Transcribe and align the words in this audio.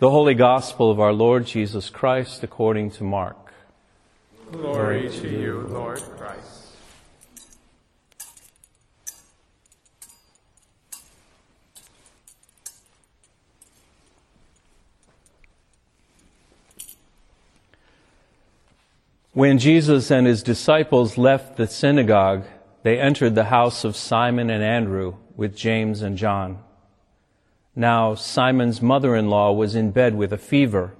The 0.00 0.10
Holy 0.10 0.34
Gospel 0.34 0.90
of 0.90 0.98
our 0.98 1.12
Lord 1.12 1.46
Jesus 1.46 1.88
Christ 1.88 2.42
according 2.42 2.90
to 2.92 3.04
Mark. 3.04 3.54
Glory 4.50 5.08
to 5.08 5.28
you, 5.28 5.68
Lord 5.70 6.00
Christ. 6.18 6.72
When 19.32 19.58
Jesus 19.58 20.10
and 20.10 20.26
his 20.26 20.42
disciples 20.42 21.16
left 21.16 21.56
the 21.56 21.68
synagogue, 21.68 22.42
they 22.82 22.98
entered 22.98 23.36
the 23.36 23.44
house 23.44 23.84
of 23.84 23.94
Simon 23.94 24.50
and 24.50 24.62
Andrew 24.62 25.14
with 25.36 25.54
James 25.54 26.02
and 26.02 26.18
John. 26.18 26.58
Now 27.76 28.14
Simon's 28.14 28.80
mother-in-law 28.80 29.52
was 29.52 29.74
in 29.74 29.90
bed 29.90 30.14
with 30.14 30.32
a 30.32 30.38
fever, 30.38 30.94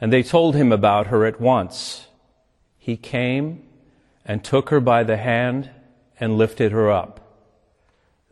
and 0.00 0.12
they 0.12 0.22
told 0.22 0.54
him 0.54 0.72
about 0.72 1.06
her 1.06 1.24
at 1.24 1.40
once. 1.40 2.06
He 2.78 2.96
came 2.96 3.62
and 4.24 4.44
took 4.44 4.70
her 4.70 4.80
by 4.80 5.04
the 5.04 5.16
hand 5.16 5.70
and 6.18 6.36
lifted 6.36 6.72
her 6.72 6.90
up. 6.90 7.20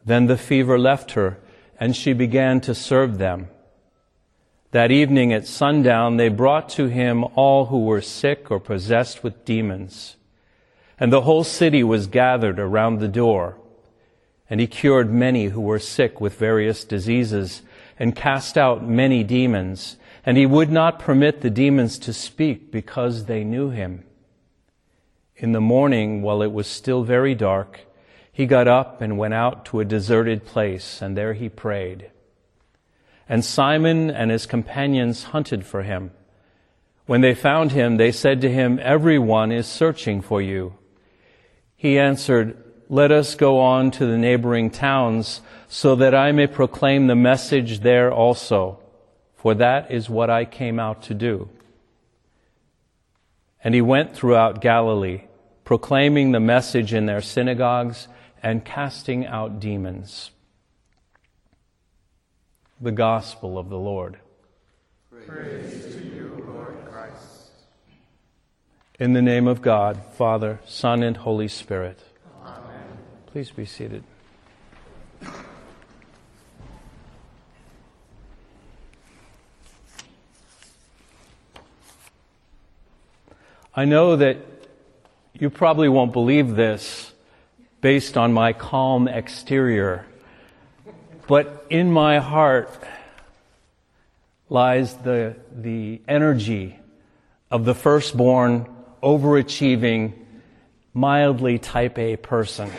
Then 0.05 0.27
the 0.27 0.37
fever 0.39 0.79
left 0.79 1.13
her, 1.13 1.39
and 1.81 1.97
she 1.97 2.13
began 2.13 2.61
to 2.63 2.75
serve 2.75 3.19
them. 3.19 3.49
That 4.71 4.91
evening 4.91 5.33
at 5.33 5.47
sundown, 5.47 6.19
they 6.19 6.29
brought 6.29 6.69
to 6.71 6.87
him 6.87 7.25
all 7.35 7.67
who 7.67 7.85
were 7.85 8.03
sick 8.03 8.51
or 8.51 8.61
possessed 8.61 9.23
with 9.25 9.47
demons. 9.47 10.17
And 11.01 11.11
the 11.11 11.23
whole 11.23 11.45
city 11.45 11.83
was 11.83 12.07
gathered 12.07 12.59
around 12.59 12.99
the 12.99 13.09
door. 13.09 13.57
And 14.51 14.61
he 14.61 14.67
cured 14.67 15.13
many 15.13 15.47
who 15.47 15.61
were 15.61 15.79
sick 15.79 16.21
with 16.21 16.39
various 16.39 16.85
diseases 16.85 17.63
and 17.99 18.17
cast 18.17 18.57
out 18.57 18.87
many 18.87 19.23
demons. 19.23 19.97
And 20.25 20.37
he 20.37 20.47
would 20.47 20.71
not 20.71 20.99
permit 20.99 21.41
the 21.41 21.51
demons 21.51 21.99
to 22.01 22.13
speak 22.13 22.71
because 22.71 23.27
they 23.27 23.45
knew 23.45 23.71
him. 23.71 24.05
In 25.37 25.53
the 25.53 25.61
morning, 25.61 26.23
while 26.23 26.43
it 26.43 26.53
was 26.53 26.67
still 26.67 27.05
very 27.05 27.35
dark, 27.35 27.81
he 28.33 28.47
got 28.47 28.69
up 28.69 29.01
and 29.01 29.19
went 29.19 29.35
out 29.35 29.65
to 29.67 29.81
a 29.81 29.85
deserted 29.85 30.45
place, 30.45 31.03
and 31.03 31.17
there 31.17 31.35
he 31.35 31.49
prayed. 31.49 32.11
And 33.29 33.45
Simon 33.45 34.11
and 34.11 34.31
his 34.31 34.47
companions 34.47 35.25
hunted 35.25 35.67
for 35.67 35.83
him. 35.83 36.13
When 37.07 37.21
they 37.21 37.35
found 37.35 37.73
him, 37.73 37.97
they 37.97 38.13
said 38.13 38.41
to 38.43 38.51
him, 38.51 38.79
Everyone 38.83 39.51
is 39.51 39.67
searching 39.67 40.21
for 40.23 40.43
you. 40.43 40.75
He 41.77 41.99
answered, 41.99 42.63
Let 42.89 43.13
us 43.13 43.35
go 43.35 43.61
on 43.61 43.91
to 43.93 44.07
the 44.07 44.17
neighboring 44.17 44.71
towns 44.71 45.43
so 45.69 45.95
that 45.97 46.15
I 46.15 46.33
may 46.33 46.47
proclaim 46.47 47.07
the 47.07 47.15
message 47.15 47.81
there 47.81 48.11
also, 48.11 48.79
for 49.37 49.55
that 49.55 49.91
is 49.91 50.09
what 50.09 50.31
I 50.31 50.47
came 50.47 50.81
out 50.81 51.03
to 51.05 51.15
do. 51.15 51.51
And 53.63 53.75
he 53.75 53.83
went 53.83 54.15
throughout 54.15 54.63
Galilee, 54.63 55.25
proclaiming 55.65 56.33
the 56.33 56.41
message 56.41 56.95
in 56.95 57.05
their 57.05 57.21
synagogues 57.21 58.09
and 58.43 58.65
casting 58.65 59.27
out 59.27 59.61
demons 59.61 60.31
the 62.81 62.93
gospel 62.93 63.59
of 63.59 63.69
the 63.69 63.79
Lord. 63.79 64.19
Praise 65.27 65.95
to 65.95 66.05
you, 66.05 66.45
Lord 66.49 66.77
Christ. 66.89 67.51
In 68.99 69.13
the 69.13 69.23
name 69.23 69.47
of 69.49 69.61
God, 69.61 70.01
Father, 70.15 70.61
Son, 70.65 71.03
and 71.03 71.17
Holy 71.17 71.49
Spirit. 71.49 72.01
Please 73.33 73.51
be 73.51 73.67
seated. 73.67 74.03
I 83.77 83.85
know 83.85 84.17
that 84.17 84.39
you 85.35 85.51
probably 85.51 85.91
won't 85.91 86.15
believe 86.15 86.57
this 86.57 87.13
based 87.83 88.17
on 88.17 88.33
my 88.33 88.55
calm 88.55 89.07
exterior. 89.07 90.07
But 91.27 91.67
in 91.69 91.93
my 91.93 92.21
heart 92.21 92.71
lies 94.49 94.95
the, 94.95 95.37
the 95.55 96.01
energy 96.09 96.79
of 97.51 97.67
the 97.67 97.75
firstborn, 97.75 98.75
overachieving, 99.03 100.15
mildly 100.95 101.59
type 101.59 101.99
A 101.99 102.17
person. 102.17 102.71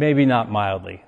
Maybe 0.00 0.24
not 0.24 0.50
mildly. 0.50 1.04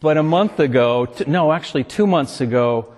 But 0.00 0.16
a 0.16 0.22
month 0.24 0.58
ago, 0.58 1.06
no, 1.28 1.52
actually 1.52 1.84
two 1.84 2.08
months 2.08 2.40
ago, 2.40 2.92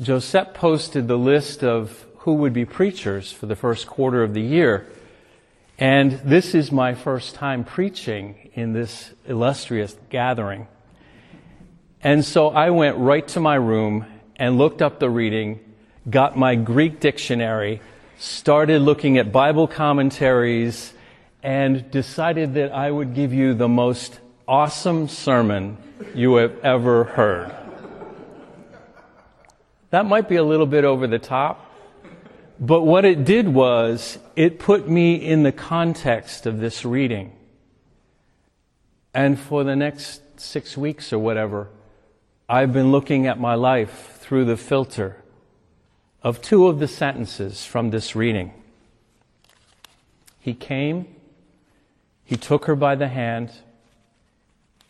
Josette 0.00 0.54
posted 0.54 1.08
the 1.08 1.18
list 1.18 1.64
of 1.64 2.06
who 2.18 2.34
would 2.34 2.52
be 2.52 2.64
preachers 2.64 3.32
for 3.32 3.46
the 3.46 3.56
first 3.56 3.88
quarter 3.88 4.22
of 4.22 4.34
the 4.34 4.40
year. 4.40 4.86
And 5.78 6.12
this 6.24 6.54
is 6.54 6.70
my 6.70 6.94
first 6.94 7.34
time 7.34 7.64
preaching 7.64 8.50
in 8.54 8.72
this 8.72 9.10
illustrious 9.26 9.96
gathering. 10.08 10.68
And 12.04 12.24
so 12.24 12.50
I 12.50 12.70
went 12.70 12.98
right 12.98 13.26
to 13.34 13.40
my 13.40 13.56
room 13.56 14.06
and 14.36 14.58
looked 14.58 14.80
up 14.80 15.00
the 15.00 15.10
reading, 15.10 15.58
got 16.08 16.38
my 16.38 16.54
Greek 16.54 17.00
dictionary, 17.00 17.80
started 18.18 18.80
looking 18.80 19.18
at 19.18 19.32
Bible 19.32 19.66
commentaries, 19.66 20.92
and 21.42 21.90
decided 21.90 22.54
that 22.54 22.72
I 22.72 22.90
would 22.90 23.14
give 23.14 23.32
you 23.32 23.54
the 23.54 23.68
most 23.68 24.20
awesome 24.46 25.08
sermon 25.08 25.76
you 26.14 26.36
have 26.36 26.58
ever 26.64 27.04
heard. 27.04 27.54
That 29.90 30.06
might 30.06 30.28
be 30.28 30.36
a 30.36 30.44
little 30.44 30.66
bit 30.66 30.84
over 30.84 31.06
the 31.06 31.18
top, 31.18 31.70
but 32.58 32.82
what 32.82 33.04
it 33.04 33.24
did 33.24 33.48
was 33.48 34.18
it 34.36 34.58
put 34.58 34.88
me 34.88 35.16
in 35.16 35.42
the 35.42 35.52
context 35.52 36.46
of 36.46 36.60
this 36.60 36.84
reading. 36.84 37.32
And 39.12 39.38
for 39.38 39.64
the 39.64 39.76
next 39.76 40.40
six 40.40 40.76
weeks 40.76 41.12
or 41.12 41.18
whatever, 41.18 41.68
I've 42.48 42.72
been 42.72 42.92
looking 42.92 43.26
at 43.26 43.38
my 43.38 43.54
life 43.54 44.18
through 44.20 44.44
the 44.44 44.56
filter 44.56 45.22
of 46.22 46.40
two 46.40 46.68
of 46.68 46.78
the 46.78 46.88
sentences 46.88 47.66
from 47.66 47.90
this 47.90 48.14
reading. 48.14 48.52
He 50.38 50.54
came, 50.54 51.06
he 52.24 52.36
took 52.36 52.64
her 52.66 52.76
by 52.76 52.94
the 52.94 53.08
hand, 53.08 53.50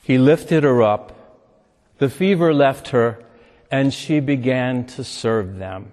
he 0.02 0.18
lifted 0.18 0.64
her 0.64 0.82
up, 0.82 1.40
the 1.98 2.08
fever 2.08 2.52
left 2.52 2.88
her, 2.88 3.24
and 3.70 3.94
she 3.94 4.20
began 4.20 4.84
to 4.86 5.04
serve 5.04 5.56
them. 5.56 5.92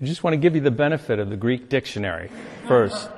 I 0.00 0.06
just 0.06 0.24
want 0.24 0.34
to 0.34 0.38
give 0.38 0.54
you 0.54 0.60
the 0.60 0.70
benefit 0.70 1.18
of 1.18 1.30
the 1.30 1.36
Greek 1.36 1.68
dictionary 1.68 2.30
first. 2.66 3.10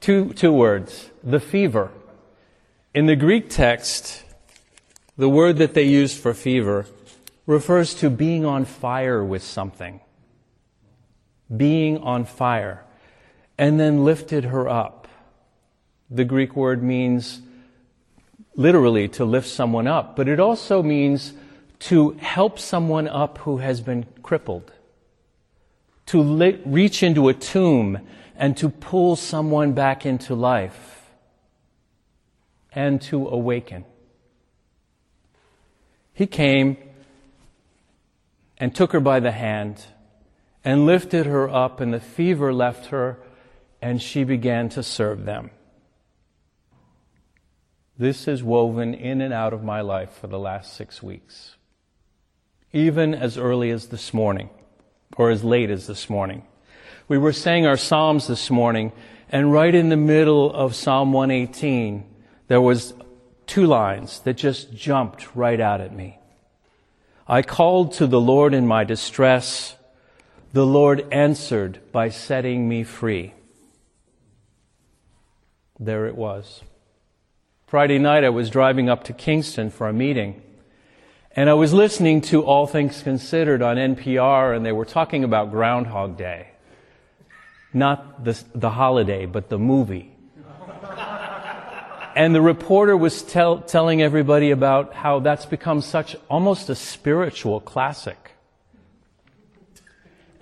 two, 0.00 0.32
two 0.32 0.52
words. 0.52 1.10
The 1.22 1.38
fever. 1.38 1.90
In 2.94 3.06
the 3.06 3.16
Greek 3.16 3.48
text, 3.48 4.24
the 5.16 5.28
word 5.28 5.58
that 5.58 5.74
they 5.74 5.84
used 5.84 6.18
for 6.18 6.34
fever 6.34 6.86
refers 7.46 7.94
to 7.94 8.08
being 8.10 8.44
on 8.44 8.64
fire 8.64 9.22
with 9.22 9.42
something. 9.42 10.00
Being 11.54 11.98
on 11.98 12.24
fire. 12.24 12.84
And 13.58 13.78
then 13.78 14.04
lifted 14.04 14.44
her 14.44 14.68
up. 14.68 15.01
The 16.14 16.24
Greek 16.24 16.54
word 16.54 16.82
means 16.82 17.40
literally 18.54 19.08
to 19.08 19.24
lift 19.24 19.48
someone 19.48 19.86
up, 19.86 20.14
but 20.14 20.28
it 20.28 20.38
also 20.38 20.82
means 20.82 21.32
to 21.80 22.10
help 22.10 22.58
someone 22.58 23.08
up 23.08 23.38
who 23.38 23.56
has 23.56 23.80
been 23.80 24.04
crippled 24.22 24.70
to 26.06 26.60
reach 26.66 27.02
into 27.02 27.28
a 27.28 27.34
tomb 27.34 27.98
and 28.36 28.56
to 28.58 28.68
pull 28.68 29.16
someone 29.16 29.72
back 29.72 30.04
into 30.04 30.34
life 30.34 31.10
and 32.72 33.00
to 33.00 33.28
awaken. 33.28 33.84
He 36.12 36.26
came 36.26 36.76
and 38.58 38.74
took 38.74 38.92
her 38.92 39.00
by 39.00 39.20
the 39.20 39.32
hand 39.32 39.82
and 40.64 40.84
lifted 40.86 41.26
her 41.26 41.48
up, 41.48 41.80
and 41.80 41.92
the 41.92 42.00
fever 42.00 42.52
left 42.52 42.86
her, 42.86 43.18
and 43.80 44.00
she 44.00 44.22
began 44.22 44.68
to 44.68 44.82
serve 44.82 45.24
them. 45.24 45.50
This 47.98 48.26
is 48.26 48.42
woven 48.42 48.94
in 48.94 49.20
and 49.20 49.34
out 49.34 49.52
of 49.52 49.62
my 49.62 49.82
life 49.82 50.12
for 50.12 50.26
the 50.26 50.38
last 50.38 50.74
six 50.74 51.02
weeks, 51.02 51.56
even 52.72 53.14
as 53.14 53.36
early 53.36 53.70
as 53.70 53.88
this 53.88 54.14
morning 54.14 54.48
or 55.16 55.30
as 55.30 55.44
late 55.44 55.68
as 55.68 55.86
this 55.86 56.08
morning. 56.08 56.42
We 57.06 57.18
were 57.18 57.34
saying 57.34 57.66
our 57.66 57.76
Psalms 57.76 58.26
this 58.28 58.50
morning, 58.50 58.92
and 59.28 59.52
right 59.52 59.74
in 59.74 59.90
the 59.90 59.96
middle 59.98 60.50
of 60.54 60.74
Psalm 60.74 61.12
118, 61.12 62.04
there 62.48 62.62
was 62.62 62.94
two 63.46 63.66
lines 63.66 64.20
that 64.20 64.38
just 64.38 64.72
jumped 64.72 65.36
right 65.36 65.60
out 65.60 65.82
at 65.82 65.94
me. 65.94 66.18
I 67.28 67.42
called 67.42 67.92
to 67.94 68.06
the 68.06 68.20
Lord 68.20 68.54
in 68.54 68.66
my 68.66 68.84
distress. 68.84 69.76
The 70.54 70.66
Lord 70.66 71.06
answered 71.12 71.80
by 71.92 72.08
setting 72.08 72.68
me 72.68 72.84
free. 72.84 73.34
There 75.78 76.06
it 76.06 76.16
was. 76.16 76.62
Friday 77.72 77.98
night 77.98 78.22
I 78.22 78.28
was 78.28 78.50
driving 78.50 78.90
up 78.90 79.04
to 79.04 79.14
Kingston 79.14 79.70
for 79.70 79.88
a 79.88 79.94
meeting. 79.94 80.42
And 81.34 81.48
I 81.48 81.54
was 81.54 81.72
listening 81.72 82.20
to 82.32 82.44
All 82.44 82.66
Things 82.66 83.02
Considered 83.02 83.62
on 83.62 83.78
NPR 83.78 84.54
and 84.54 84.62
they 84.66 84.72
were 84.72 84.84
talking 84.84 85.24
about 85.24 85.50
Groundhog 85.50 86.18
Day. 86.18 86.48
Not 87.72 88.24
the, 88.24 88.38
the 88.54 88.68
holiday, 88.68 89.24
but 89.24 89.48
the 89.48 89.58
movie. 89.58 90.14
and 92.14 92.34
the 92.34 92.42
reporter 92.42 92.94
was 92.94 93.22
tell, 93.22 93.62
telling 93.62 94.02
everybody 94.02 94.50
about 94.50 94.92
how 94.92 95.20
that's 95.20 95.46
become 95.46 95.80
such 95.80 96.14
almost 96.28 96.68
a 96.68 96.74
spiritual 96.74 97.58
classic. 97.58 98.32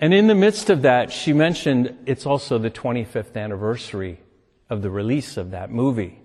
And 0.01 0.13
in 0.13 0.27
the 0.27 0.35
midst 0.35 0.69
of 0.69 0.81
that, 0.81 1.13
she 1.13 1.31
mentioned 1.31 1.97
it's 2.05 2.25
also 2.25 2.57
the 2.57 2.69
25th 2.69 3.37
anniversary 3.37 4.19
of 4.69 4.81
the 4.81 4.89
release 4.89 5.37
of 5.37 5.51
that 5.51 5.71
movie. 5.71 6.20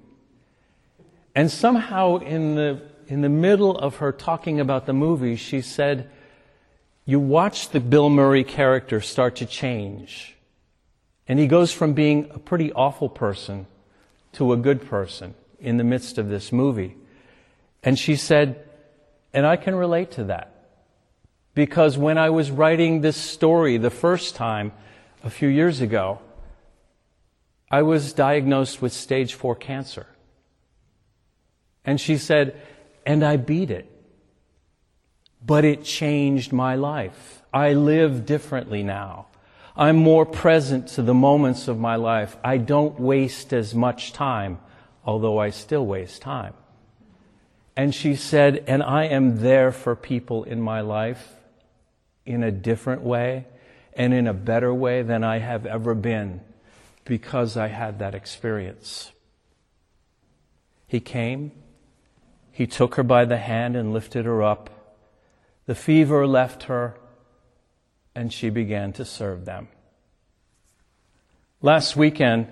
And 1.37 1.50
somehow 1.50 2.17
in 2.17 2.55
the, 2.55 2.81
in 3.09 3.21
the 3.21 3.29
middle 3.29 3.77
of 3.77 3.97
her 3.97 4.11
talking 4.11 4.59
about 4.59 4.87
the 4.87 4.94
movie, 4.94 5.37
she 5.37 5.61
said, 5.61 6.11
you 7.05 7.21
watch 7.21 7.69
the 7.69 7.79
Bill 7.79 8.09
Murray 8.09 8.43
character 8.43 9.03
start 9.03 9.37
to 9.37 9.47
change. 9.47 10.35
And 11.29 11.38
he 11.38 11.47
goes 11.47 11.73
from 11.73 11.93
being 11.93 12.31
a 12.33 12.38
pretty 12.38 12.73
awful 12.73 13.11
person 13.11 13.67
to 14.33 14.55
a 14.55 14.56
good 14.56 14.88
person 14.88 15.35
in 15.61 15.77
the 15.77 15.85
midst 15.85 16.17
of 16.17 16.31
this 16.31 16.53
movie. 16.53 16.97
And 17.83 17.99
she 17.99 18.17
said, 18.17 18.65
and 19.35 19.47
I 19.47 19.56
can 19.56 19.75
relate 19.75 20.12
to 20.12 20.25
that. 20.25 20.53
Because 21.55 21.99
when 21.99 22.17
I 22.17 22.31
was 22.31 22.50
writing 22.50 23.03
this 23.03 23.17
story 23.17 23.77
the 23.77 23.91
first 23.91 24.37
time 24.37 24.73
a 25.23 25.29
few 25.29 25.49
years 25.49 25.83
ago, 25.83 26.19
I 27.71 27.83
was 27.83 28.15
diagnosed 28.15 28.81
with 28.81 28.94
stage 28.94 29.35
four 29.35 29.55
cancer. 29.55 30.06
And 31.87 32.00
she 32.00 32.19
said, 32.19 32.61
and 33.06 33.25
I 33.25 33.37
beat 33.37 33.71
it. 33.71 33.91
But 35.44 35.65
it 35.65 35.85
changed 35.85 36.53
my 36.53 36.75
life. 36.75 37.43
I 37.55 37.73
live 37.73 38.27
differently 38.27 38.83
now. 38.83 39.29
I'm 39.77 39.97
more 39.97 40.27
present 40.27 40.88
to 40.88 41.03
the 41.03 41.15
moments 41.15 41.69
of 41.69 41.79
my 41.79 41.97
life. 41.97 42.37
I 42.43 42.56
don't 42.56 42.99
waste 42.99 43.53
as 43.53 43.75
much 43.75 44.12
time, 44.12 44.59
although 45.05 45.38
I 45.38 45.50
still 45.50 45.87
waste 45.87 46.23
time. 46.23 46.55
And 47.77 47.94
she 47.94 48.17
said, 48.17 48.65
and 48.67 48.83
I 48.83 49.05
am 49.05 49.41
there 49.41 49.71
for 49.71 49.94
people 49.94 50.44
in 50.44 50.61
my 50.61 50.81
life 50.81 51.35
in 52.25 52.43
a 52.43 52.50
different 52.50 53.03
way 53.03 53.47
and 53.93 54.12
in 54.12 54.27
a 54.27 54.35
better 54.35 54.73
way 54.75 55.03
than 55.03 55.23
I 55.23 55.38
have 55.38 55.67
ever 55.67 55.94
been 55.94 56.41
because 57.05 57.56
I 57.56 57.69
had 57.69 57.99
that 57.99 58.15
experience. 58.15 59.12
He 60.87 61.00
came, 61.00 61.53
he 62.56 62.67
took 62.67 62.94
her 62.94 63.03
by 63.03 63.26
the 63.26 63.37
hand 63.37 63.76
and 63.76 63.93
lifted 63.93 64.25
her 64.25 64.43
up. 64.43 64.70
The 65.67 65.75
fever 65.75 66.26
left 66.26 66.62
her, 66.62 66.94
and 68.14 68.32
she 68.32 68.49
began 68.49 68.94
to 68.94 69.05
serve 69.05 69.44
them. 69.44 69.69
Last 71.61 71.97
weekend, 71.97 72.50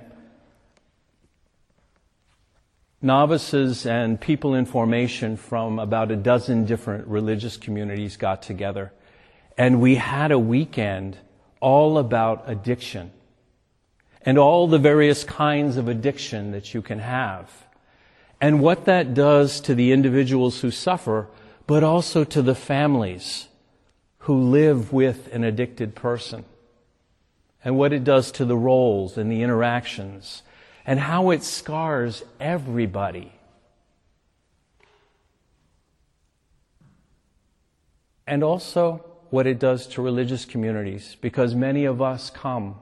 novices 3.00 3.86
and 3.86 4.20
people 4.20 4.54
in 4.54 4.66
formation 4.66 5.38
from 5.38 5.78
about 5.78 6.10
a 6.10 6.16
dozen 6.16 6.66
different 6.66 7.06
religious 7.06 7.56
communities 7.56 8.18
got 8.18 8.42
together, 8.42 8.92
and 9.56 9.80
we 9.80 9.94
had 9.94 10.32
a 10.32 10.38
weekend 10.38 11.16
all 11.60 11.96
about 11.96 12.44
addiction 12.46 13.10
and 14.20 14.36
all 14.36 14.68
the 14.68 14.78
various 14.78 15.24
kinds 15.24 15.78
of 15.78 15.88
addiction 15.88 16.50
that 16.50 16.74
you 16.74 16.82
can 16.82 16.98
have 16.98 17.50
and 18.44 18.60
what 18.60 18.84
that 18.84 19.14
does 19.14 19.58
to 19.58 19.74
the 19.74 19.90
individuals 19.90 20.60
who 20.60 20.70
suffer, 20.70 21.28
but 21.66 21.82
also 21.82 22.24
to 22.24 22.42
the 22.42 22.54
families 22.54 23.48
who 24.18 24.38
live 24.38 24.92
with 24.92 25.32
an 25.32 25.42
addicted 25.42 25.94
person, 25.94 26.44
and 27.64 27.78
what 27.78 27.90
it 27.90 28.04
does 28.04 28.30
to 28.30 28.44
the 28.44 28.54
roles 28.54 29.16
and 29.16 29.32
the 29.32 29.40
interactions, 29.40 30.42
and 30.84 31.00
how 31.00 31.30
it 31.30 31.42
scars 31.42 32.22
everybody. 32.38 33.32
And 38.26 38.44
also 38.44 39.02
what 39.30 39.46
it 39.46 39.58
does 39.58 39.86
to 39.86 40.02
religious 40.02 40.44
communities, 40.44 41.16
because 41.22 41.54
many 41.54 41.86
of 41.86 42.02
us 42.02 42.28
come 42.28 42.76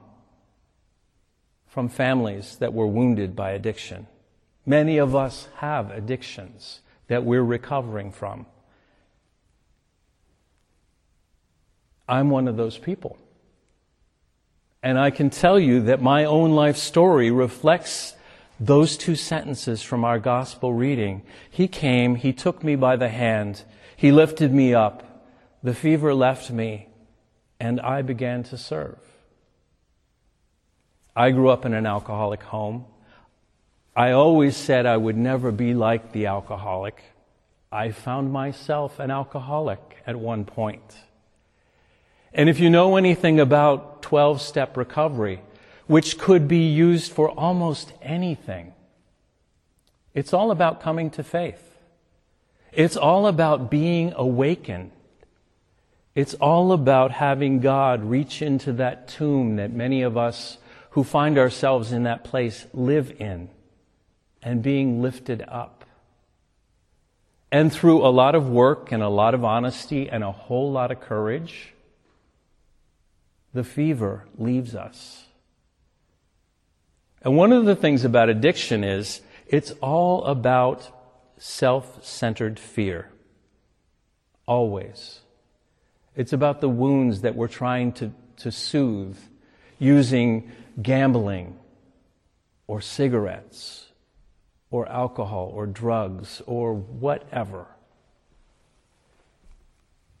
from 1.67 1.87
families 1.87 2.57
that 2.57 2.73
were 2.73 2.85
wounded 2.85 3.33
by 3.33 3.51
addiction. 3.51 4.07
Many 4.65 4.97
of 4.97 5.15
us 5.15 5.47
have 5.57 5.91
addictions 5.91 6.81
that 7.07 7.23
we're 7.23 7.43
recovering 7.43 8.11
from. 8.11 8.45
I'm 12.07 12.29
one 12.29 12.47
of 12.47 12.57
those 12.57 12.77
people. 12.77 13.17
And 14.81 14.99
I 14.99 15.11
can 15.11 15.29
tell 15.29 15.59
you 15.59 15.81
that 15.83 16.01
my 16.01 16.25
own 16.25 16.51
life 16.51 16.77
story 16.77 17.31
reflects 17.31 18.15
those 18.59 18.97
two 18.97 19.15
sentences 19.15 19.81
from 19.81 20.03
our 20.05 20.19
gospel 20.19 20.73
reading. 20.73 21.23
He 21.49 21.67
came, 21.67 22.15
He 22.15 22.33
took 22.33 22.63
me 22.63 22.75
by 22.75 22.95
the 22.95 23.09
hand, 23.09 23.63
He 23.95 24.11
lifted 24.11 24.53
me 24.53 24.73
up, 24.73 25.25
the 25.61 25.73
fever 25.73 26.13
left 26.13 26.51
me, 26.51 26.87
and 27.59 27.79
I 27.79 28.01
began 28.01 28.43
to 28.43 28.57
serve. 28.57 28.99
I 31.15 31.31
grew 31.31 31.49
up 31.49 31.65
in 31.65 31.73
an 31.73 31.85
alcoholic 31.85 32.43
home. 32.43 32.85
I 33.95 34.11
always 34.11 34.57
said 34.57 34.85
I 34.85 34.97
would 34.97 35.17
never 35.17 35.51
be 35.51 35.75
like 35.75 36.13
the 36.13 36.25
alcoholic. 36.25 37.03
I 37.71 37.91
found 37.91 38.31
myself 38.31 38.99
an 38.99 39.11
alcoholic 39.11 39.97
at 40.07 40.15
one 40.15 40.45
point. 40.45 40.97
And 42.33 42.49
if 42.49 42.59
you 42.59 42.71
know 42.71 42.95
anything 42.95 43.39
about 43.39 44.01
12 44.01 44.41
step 44.41 44.77
recovery, 44.77 45.41
which 45.85 46.17
could 46.17 46.47
be 46.47 46.67
used 46.67 47.11
for 47.11 47.29
almost 47.29 47.93
anything, 48.01 48.73
it's 50.15 50.33
all 50.33 50.49
about 50.49 50.81
coming 50.81 51.11
to 51.11 51.23
faith. 51.23 51.77
It's 52.71 52.97
all 52.97 53.27
about 53.27 53.69
being 53.69 54.13
awakened. 54.15 54.91
It's 56.15 56.33
all 56.35 56.71
about 56.71 57.11
having 57.11 57.59
God 57.59 58.03
reach 58.03 58.41
into 58.41 58.73
that 58.73 59.07
tomb 59.07 59.57
that 59.57 59.71
many 59.71 60.01
of 60.01 60.17
us 60.17 60.57
who 60.91 61.03
find 61.03 61.37
ourselves 61.37 61.91
in 61.91 62.03
that 62.03 62.23
place 62.23 62.65
live 62.73 63.11
in 63.19 63.49
and 64.43 64.61
being 64.61 65.01
lifted 65.01 65.43
up. 65.47 65.85
And 67.51 67.71
through 67.71 68.05
a 68.05 68.09
lot 68.09 68.35
of 68.35 68.49
work 68.49 68.91
and 68.91 69.01
a 69.01 69.09
lot 69.09 69.33
of 69.33 69.45
honesty 69.45 70.09
and 70.09 70.23
a 70.23 70.31
whole 70.31 70.71
lot 70.71 70.91
of 70.91 70.99
courage, 70.99 71.73
the 73.53 73.63
fever 73.63 74.25
leaves 74.37 74.75
us. 74.75 75.25
And 77.21 77.37
one 77.37 77.53
of 77.53 77.65
the 77.65 77.75
things 77.75 78.03
about 78.03 78.29
addiction 78.29 78.83
is 78.83 79.21
it's 79.47 79.71
all 79.81 80.25
about 80.25 80.89
self 81.37 82.03
centered 82.03 82.59
fear. 82.59 83.09
Always. 84.45 85.21
It's 86.15 86.33
about 86.33 86.59
the 86.59 86.69
wounds 86.69 87.21
that 87.21 87.35
we're 87.35 87.47
trying 87.47 87.93
to, 87.93 88.11
to 88.37 88.51
soothe 88.51 89.17
using 89.79 90.51
gambling 90.81 91.57
or 92.67 92.81
cigarettes 92.81 93.85
or 94.73 94.89
alcohol 94.89 95.51
or 95.53 95.67
drugs 95.67 96.41
or 96.47 96.73
whatever. 96.73 97.67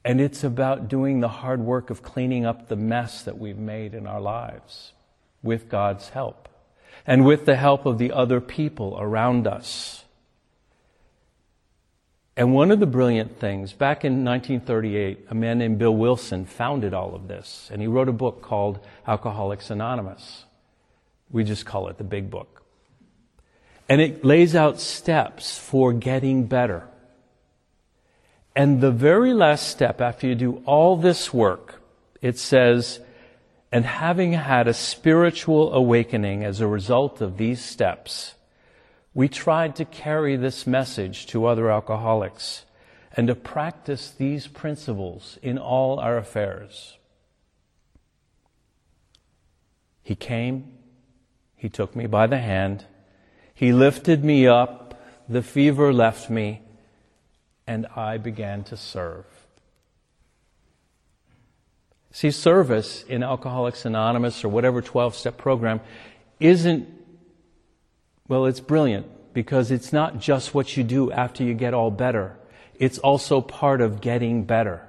And 0.05 0.21
it's 0.21 0.43
about 0.43 0.87
doing 0.87 1.21
the 1.21 1.27
hard 1.27 1.59
work 1.61 1.89
of 1.89 2.03
cleaning 2.03 2.45
up 2.45 2.67
the 2.67 2.75
mess 2.75 3.23
that 3.23 3.39
we've 3.39 3.57
made 3.57 3.95
in 3.95 4.05
our 4.05 4.21
lives 4.21 4.93
with 5.41 5.69
God's 5.69 6.09
help 6.09 6.47
and 7.07 7.25
with 7.25 7.47
the 7.47 7.55
help 7.55 7.87
of 7.87 7.97
the 7.97 8.11
other 8.11 8.39
people 8.39 8.95
around 8.99 9.47
us. 9.47 10.03
And 12.37 12.53
one 12.53 12.69
of 12.69 12.79
the 12.79 12.85
brilliant 12.85 13.39
things, 13.39 13.73
back 13.73 14.05
in 14.05 14.23
1938, 14.23 15.29
a 15.31 15.35
man 15.35 15.57
named 15.57 15.79
Bill 15.79 15.95
Wilson 15.95 16.45
founded 16.45 16.93
all 16.93 17.15
of 17.15 17.27
this, 17.27 17.69
and 17.73 17.81
he 17.81 17.87
wrote 17.87 18.09
a 18.09 18.13
book 18.13 18.43
called 18.43 18.79
Alcoholics 19.07 19.71
Anonymous. 19.71 20.45
We 21.31 21.43
just 21.43 21.65
call 21.65 21.87
it 21.87 21.97
the 21.97 22.03
Big 22.03 22.29
Book. 22.29 22.52
And 23.89 24.01
it 24.01 24.23
lays 24.23 24.55
out 24.55 24.79
steps 24.79 25.57
for 25.57 25.93
getting 25.93 26.45
better. 26.45 26.87
And 28.55 28.81
the 28.81 28.91
very 28.91 29.33
last 29.33 29.67
step, 29.67 29.99
after 29.99 30.27
you 30.27 30.35
do 30.35 30.63
all 30.65 30.95
this 30.95 31.33
work, 31.33 31.81
it 32.21 32.37
says, 32.37 32.99
and 33.71 33.85
having 33.85 34.33
had 34.33 34.67
a 34.67 34.73
spiritual 34.73 35.73
awakening 35.73 36.43
as 36.43 36.61
a 36.61 36.67
result 36.67 37.21
of 37.21 37.37
these 37.37 37.63
steps, 37.63 38.35
we 39.13 39.27
tried 39.27 39.75
to 39.77 39.85
carry 39.85 40.35
this 40.35 40.67
message 40.67 41.25
to 41.27 41.45
other 41.45 41.71
alcoholics 41.71 42.65
and 43.15 43.27
to 43.27 43.35
practice 43.35 44.11
these 44.11 44.47
principles 44.47 45.37
in 45.41 45.57
all 45.57 45.99
our 45.99 46.17
affairs. 46.17 46.97
He 50.03 50.15
came, 50.15 50.77
he 51.55 51.69
took 51.69 51.95
me 51.95 52.07
by 52.07 52.27
the 52.27 52.39
hand, 52.39 52.85
he 53.53 53.71
lifted 53.71 54.23
me 54.23 54.47
up, 54.47 54.99
the 55.29 55.41
fever 55.41 55.93
left 55.93 56.29
me, 56.29 56.61
and 57.67 57.85
I 57.95 58.17
began 58.17 58.63
to 58.65 58.77
serve. 58.77 59.25
See, 62.11 62.29
service 62.29 63.03
in 63.03 63.23
Alcoholics 63.23 63.85
Anonymous 63.85 64.43
or 64.43 64.49
whatever 64.49 64.81
12 64.81 65.15
step 65.15 65.37
program 65.37 65.81
isn't, 66.39 66.87
well, 68.27 68.45
it's 68.45 68.59
brilliant 68.59 69.07
because 69.33 69.71
it's 69.71 69.91
not 69.91 70.19
just 70.19 70.53
what 70.53 70.77
you 70.77 70.83
do 70.83 71.11
after 71.11 71.43
you 71.43 71.53
get 71.53 71.73
all 71.73 71.89
better. 71.89 72.37
It's 72.75 72.99
also 72.99 73.41
part 73.41 73.81
of 73.81 73.99
getting 73.99 74.43
better. 74.43 74.87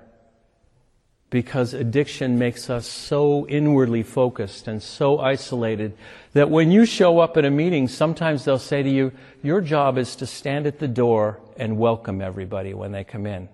Because 1.34 1.74
addiction 1.74 2.38
makes 2.38 2.70
us 2.70 2.86
so 2.86 3.44
inwardly 3.48 4.04
focused 4.04 4.68
and 4.68 4.80
so 4.80 5.18
isolated 5.18 5.96
that 6.32 6.48
when 6.48 6.70
you 6.70 6.86
show 6.86 7.18
up 7.18 7.36
at 7.36 7.44
a 7.44 7.50
meeting, 7.50 7.88
sometimes 7.88 8.44
they'll 8.44 8.56
say 8.56 8.84
to 8.84 8.88
you, 8.88 9.10
your 9.42 9.60
job 9.60 9.98
is 9.98 10.14
to 10.14 10.26
stand 10.26 10.68
at 10.68 10.78
the 10.78 10.86
door 10.86 11.40
and 11.56 11.76
welcome 11.76 12.20
everybody 12.20 12.72
when 12.72 12.92
they 12.92 13.02
come 13.02 13.26
in. 13.26 13.48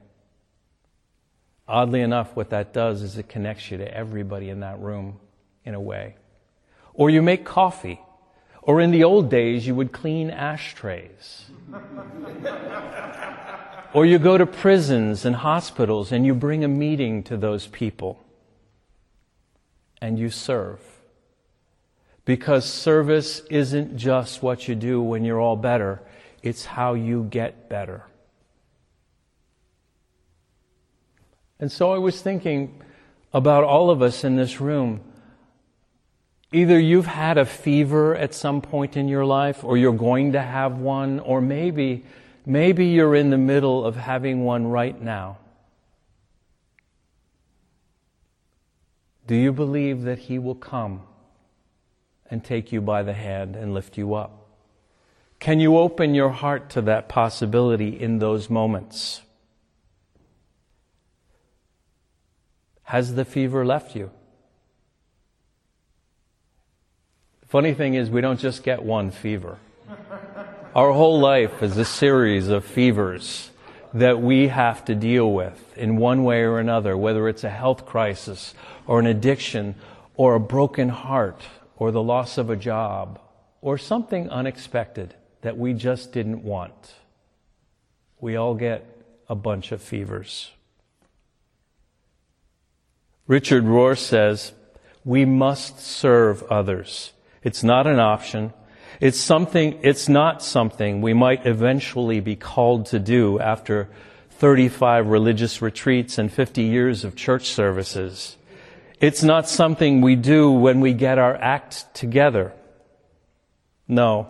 Oddly 1.67 2.03
enough, 2.03 2.37
what 2.37 2.51
that 2.51 2.75
does 2.75 3.01
is 3.01 3.17
it 3.17 3.31
connects 3.31 3.71
you 3.71 3.79
to 3.79 3.97
everybody 3.97 4.51
in 4.51 4.61
that 4.61 4.79
room 4.79 5.19
in 5.65 5.73
a 5.73 5.81
way. 5.81 6.17
Or 6.93 7.09
you 7.09 7.23
make 7.23 7.47
coffee 7.47 7.99
or 8.61 8.83
in 8.83 8.91
the 8.91 9.05
old 9.05 9.31
days, 9.31 9.67
you 9.67 9.75
would 9.75 9.91
clean 9.91 10.29
ashtrays. 10.29 11.47
or 13.93 14.07
you 14.07 14.19
go 14.19 14.39
to 14.39 14.47
prisons 14.47 15.25
and 15.25 15.37
hospitals 15.37 16.13
and 16.13 16.25
you 16.25 16.35
bring 16.35 16.65
a 16.65 16.69
meeting 16.69 17.23
to 17.25 17.37
those 17.37 17.67
people 17.67 18.23
and 20.01 20.19
you 20.19 20.31
serve. 20.31 20.81
Because 22.25 22.65
service 22.65 23.41
isn't 23.51 23.97
just 23.97 24.43
what 24.43 24.69
you 24.69 24.75
do 24.75 25.03
when 25.03 25.25
you're 25.25 25.41
all 25.41 25.57
better, 25.57 26.01
it's 26.43 26.65
how 26.65 26.95
you 26.95 27.25
get 27.25 27.69
better. 27.69 28.05
And 31.59 31.71
so 31.71 31.93
I 31.93 31.99
was 31.99 32.23
thinking 32.23 32.81
about 33.33 33.65
all 33.65 33.91
of 33.91 34.01
us 34.03 34.25
in 34.25 34.37
this 34.37 34.61
room. 34.61 35.03
Either 36.53 36.79
you've 36.79 37.07
had 37.07 37.39
a 37.39 37.45
fever 37.45 38.17
at 38.17 38.35
some 38.35 38.61
point 38.61 38.97
in 38.97 39.09
your 39.09 39.25
life, 39.25 39.63
or 39.63 39.77
you're 39.77 39.93
going 39.93 40.33
to 40.33 40.41
have 40.41 40.79
one, 40.79 41.21
or 41.21 41.41
maybe, 41.41 42.05
maybe 42.51 42.87
you're 42.87 43.15
in 43.15 43.31
the 43.31 43.39
middle 43.39 43.85
of 43.85 43.95
having 43.95 44.45
one 44.45 44.67
right 44.67 45.01
now. 45.01 45.39
Do 49.27 49.37
you 49.37 49.53
believe 49.53 50.03
that 50.03 50.19
He 50.19 50.39
will 50.41 50.57
come 50.57 51.03
and 52.29 52.43
take 52.43 52.73
you 52.73 52.81
by 52.81 53.05
the 53.05 53.13
hand 53.13 53.55
and 53.55 53.73
lift 53.73 53.97
you 53.97 54.15
up? 54.15 54.49
Can 55.39 55.61
you 55.61 55.79
open 55.79 56.15
your 56.15 56.31
heart 56.31 56.71
to 56.71 56.83
that 56.83 57.09
possibility 57.09 57.99
in 57.99 58.19
those 58.19 58.51
moments? 58.51 59.23
Has 62.83 63.15
the 63.15 63.25
fever 63.25 63.65
left 63.65 63.95
you? 63.95 64.11
Funny 67.47 67.75
thing 67.75 67.95
is, 67.95 68.11
we 68.11 68.21
don't 68.21 68.41
just 68.41 68.65
get 68.65 68.83
one 68.83 69.13
fever. 69.13 69.59
Our 70.73 70.93
whole 70.93 71.19
life 71.19 71.65
is 71.65 71.77
a 71.77 71.85
series 71.85 72.47
of 72.47 72.65
fevers 72.65 73.51
that 73.93 74.21
we 74.21 74.47
have 74.47 74.85
to 74.85 74.95
deal 74.95 75.33
with 75.33 75.77
in 75.77 75.97
one 75.97 76.23
way 76.23 76.43
or 76.43 76.61
another, 76.61 76.97
whether 76.97 77.29
it's 77.29 77.43
a 77.43 77.51
health 77.51 77.87
crisis 77.87 78.55
or 78.87 79.01
an 79.01 79.07
addiction 79.07 79.75
or 80.15 80.37
a 80.37 80.41
broken 80.41 80.89
heart 80.89 81.43
or 81.77 81.91
the 81.91 82.03
loss 82.03 82.39
of 82.39 82.51
a 82.51 82.57
job 82.57 83.21
or 83.61 83.79
something 83.79 84.31
unexpected 84.31 85.13
that 85.41 85.59
we 85.59 85.75
just 85.75 86.13
didn't 86.13 86.45
want. 86.45 86.95
We 88.21 88.37
all 88.37 88.55
get 88.55 88.87
a 89.29 89.35
bunch 89.35 89.73
of 89.73 89.83
fevers. 89.83 90.53
Richard 93.27 93.65
Rohr 93.65 93.99
says, 93.99 94.53
we 95.05 95.25
must 95.25 95.81
serve 95.81 96.45
others. 96.45 97.13
It's 97.43 97.65
not 97.65 97.89
an 97.89 97.99
option. 97.99 98.53
It's 99.01 99.19
something, 99.19 99.79
it's 99.83 100.11
not 100.11 100.43
something 100.43 101.01
we 101.01 101.15
might 101.15 101.47
eventually 101.47 102.21
be 102.21 102.37
called 102.37 102.87
to 102.87 102.99
do 102.99 103.41
after 103.41 103.89
35 104.33 105.07
religious 105.07 105.63
retreats 105.63 106.19
and 106.19 106.31
50 106.31 106.63
years 106.63 107.03
of 107.03 107.17
church 107.17 107.49
services. 107.49 108.37
It's 109.01 109.23
not 109.23 109.49
something 109.49 110.03
we 110.03 110.17
do 110.17 110.51
when 110.51 110.81
we 110.81 110.93
get 110.93 111.19
our 111.19 111.35
act 111.37 111.95
together. 111.95 112.53
No, 113.89 114.29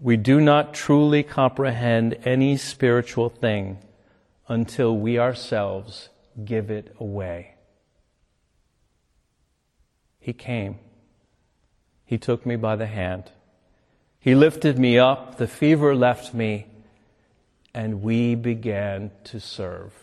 we 0.00 0.16
do 0.16 0.40
not 0.40 0.72
truly 0.72 1.24
comprehend 1.24 2.16
any 2.24 2.56
spiritual 2.56 3.28
thing 3.28 3.78
until 4.46 4.96
we 4.96 5.18
ourselves 5.18 6.10
give 6.44 6.70
it 6.70 6.94
away. 7.00 7.54
He 10.20 10.32
came. 10.32 10.78
He 12.04 12.18
took 12.18 12.46
me 12.46 12.54
by 12.54 12.76
the 12.76 12.86
hand. 12.86 13.32
He 14.20 14.34
lifted 14.34 14.78
me 14.78 14.98
up, 14.98 15.38
the 15.38 15.48
fever 15.48 15.94
left 15.94 16.34
me, 16.34 16.66
and 17.72 18.02
we 18.02 18.34
began 18.34 19.10
to 19.24 19.40
serve. 19.40 19.94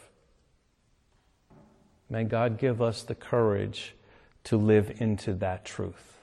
May 2.10 2.24
God 2.24 2.58
give 2.58 2.82
us 2.82 3.04
the 3.04 3.14
courage 3.14 3.94
to 4.46 4.58
live 4.58 5.00
into 5.00 5.34
that 5.36 5.66
truth. 5.66 6.17